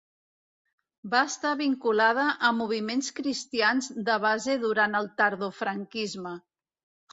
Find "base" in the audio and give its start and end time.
4.27-4.59